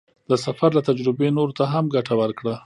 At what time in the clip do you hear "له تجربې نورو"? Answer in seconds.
0.77-1.55